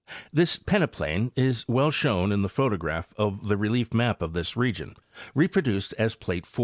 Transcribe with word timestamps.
This 0.33 0.57
peneplain 0.57 1.31
is 1.35 1.63
well 1.67 1.91
shown 1.91 2.31
in 2.31 2.41
the 2.41 2.49
photograph 2.49 3.13
of 3.19 3.49
the 3.49 3.55
relief 3.55 3.93
map 3.93 4.23
of 4.23 4.33
this 4.33 4.57
region 4.57 4.95
reproduced 5.35 5.93
as 5.95 6.15
plate 6.15 6.47
4. 6.47 6.59